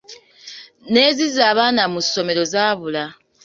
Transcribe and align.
N’ezizza 0.91 1.41
abaana 1.51 1.83
mu 1.93 1.99
ssomero 2.05 2.43
zaabula. 2.53 3.03